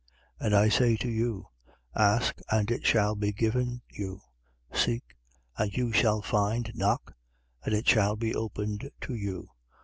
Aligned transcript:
11:9. 0.39 0.45
And 0.47 0.55
I 0.55 0.67
say 0.69 0.97
to 0.97 1.07
you: 1.11 1.47
Ask, 1.95 2.39
and 2.49 2.71
it 2.71 2.87
shall 2.87 3.13
be 3.13 3.31
given 3.31 3.83
you: 3.87 4.19
seek, 4.73 5.15
and 5.57 5.71
you 5.71 5.91
shall 5.93 6.23
find: 6.23 6.71
knock, 6.73 7.13
and 7.63 7.75
it 7.75 7.87
shall 7.87 8.15
be 8.15 8.33
opened 8.33 8.89
to 9.01 9.13
you. 9.13 9.49